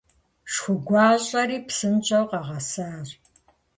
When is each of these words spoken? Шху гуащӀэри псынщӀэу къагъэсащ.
Шху 0.53 0.71
гуащӀэри 0.87 1.57
псынщӀэу 1.67 2.25
къагъэсащ. 2.29 3.09